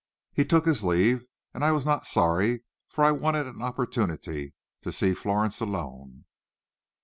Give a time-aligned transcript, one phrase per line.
[0.33, 4.91] He took his leave, and I was not sorry, for I wanted an opportunity to
[4.91, 6.25] see Florence alone.